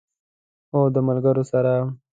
هو، 0.71 0.81
د 0.93 0.95
ملګرو 1.07 1.43
سره 1.51 1.73